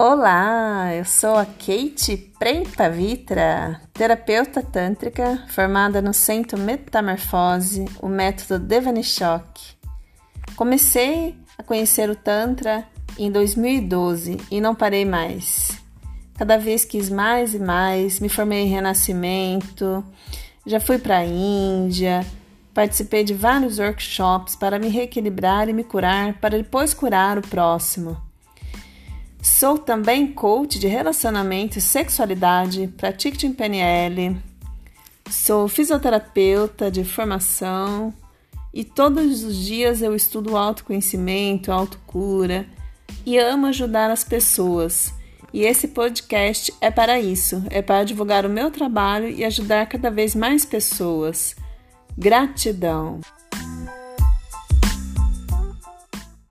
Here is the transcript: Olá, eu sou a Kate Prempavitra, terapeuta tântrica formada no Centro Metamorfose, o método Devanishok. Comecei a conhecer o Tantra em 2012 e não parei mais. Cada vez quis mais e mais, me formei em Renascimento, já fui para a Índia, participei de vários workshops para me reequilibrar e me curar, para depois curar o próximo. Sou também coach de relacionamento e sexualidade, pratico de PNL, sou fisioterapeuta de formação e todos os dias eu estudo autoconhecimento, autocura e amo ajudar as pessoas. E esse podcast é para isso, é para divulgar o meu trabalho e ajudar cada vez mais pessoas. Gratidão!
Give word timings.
Olá, 0.00 0.94
eu 0.94 1.04
sou 1.04 1.34
a 1.34 1.44
Kate 1.44 2.16
Prempavitra, 2.38 3.80
terapeuta 3.92 4.62
tântrica 4.62 5.44
formada 5.48 6.00
no 6.00 6.14
Centro 6.14 6.56
Metamorfose, 6.56 7.84
o 8.00 8.06
método 8.06 8.64
Devanishok. 8.64 9.60
Comecei 10.54 11.34
a 11.58 11.64
conhecer 11.64 12.08
o 12.08 12.14
Tantra 12.14 12.86
em 13.18 13.28
2012 13.28 14.36
e 14.52 14.60
não 14.60 14.72
parei 14.72 15.04
mais. 15.04 15.76
Cada 16.36 16.56
vez 16.56 16.84
quis 16.84 17.10
mais 17.10 17.52
e 17.52 17.58
mais, 17.58 18.20
me 18.20 18.28
formei 18.28 18.66
em 18.66 18.68
Renascimento, 18.68 20.04
já 20.64 20.78
fui 20.78 21.00
para 21.00 21.18
a 21.18 21.26
Índia, 21.26 22.24
participei 22.72 23.24
de 23.24 23.34
vários 23.34 23.80
workshops 23.80 24.54
para 24.54 24.78
me 24.78 24.90
reequilibrar 24.90 25.68
e 25.68 25.72
me 25.72 25.82
curar, 25.82 26.34
para 26.34 26.56
depois 26.56 26.94
curar 26.94 27.36
o 27.36 27.42
próximo. 27.42 28.27
Sou 29.40 29.78
também 29.78 30.26
coach 30.32 30.78
de 30.78 30.86
relacionamento 30.88 31.78
e 31.78 31.80
sexualidade, 31.80 32.88
pratico 32.96 33.36
de 33.36 33.48
PNL, 33.50 34.36
sou 35.30 35.68
fisioterapeuta 35.68 36.90
de 36.90 37.04
formação 37.04 38.12
e 38.72 38.84
todos 38.84 39.44
os 39.44 39.56
dias 39.56 40.02
eu 40.02 40.14
estudo 40.14 40.56
autoconhecimento, 40.56 41.72
autocura 41.72 42.66
e 43.24 43.38
amo 43.38 43.66
ajudar 43.66 44.10
as 44.10 44.24
pessoas. 44.24 45.12
E 45.52 45.62
esse 45.62 45.88
podcast 45.88 46.74
é 46.80 46.90
para 46.90 47.18
isso, 47.18 47.64
é 47.70 47.80
para 47.80 48.04
divulgar 48.04 48.44
o 48.44 48.50
meu 48.50 48.70
trabalho 48.70 49.28
e 49.28 49.44
ajudar 49.44 49.86
cada 49.86 50.10
vez 50.10 50.34
mais 50.34 50.64
pessoas. 50.64 51.56
Gratidão! 52.16 53.20